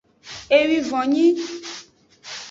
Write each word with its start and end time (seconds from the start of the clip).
Ewivon 0.59 1.05
nyi. 1.13 1.27